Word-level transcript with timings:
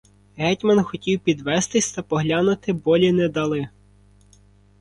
Гетьман 0.35 0.83
хотів 0.83 1.19
підвестись 1.19 1.93
та 1.93 2.01
поглянути, 2.01 2.73
болі 2.73 3.11
не 3.11 3.29
дали. 3.29 3.67